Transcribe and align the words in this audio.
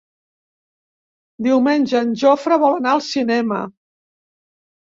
Diumenge 1.49 2.01
en 2.01 2.17
Jofre 2.23 2.59
vol 2.65 2.81
anar 2.81 2.97
al 2.97 3.07
cinema. 3.11 3.63